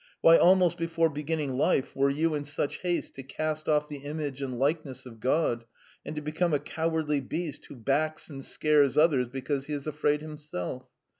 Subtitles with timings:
[0.21, 4.41] Why, almost before beginning life, were you in such haste to cast off the image
[4.41, 5.63] and likeness of God,
[6.03, 10.21] and to become a cowardly beast who backs and scares others because he is afraid
[10.23, 10.89] himself?